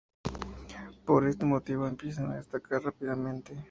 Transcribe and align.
Por 1.05 1.27
este 1.27 1.45
motivo, 1.45 1.85
empiezan 1.85 2.31
a 2.31 2.37
destacar 2.37 2.81
rápidamente. 2.81 3.55